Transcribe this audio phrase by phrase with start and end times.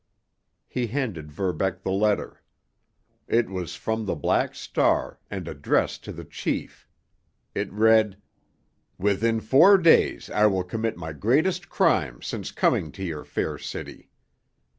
[0.67, 2.41] He handed Verbeck the letter.
[3.27, 6.87] It was from the Black Star and addressed to the chief.
[7.53, 8.19] It read:
[8.97, 14.09] Within four days I will commit my greatest crime since coming to your fair city.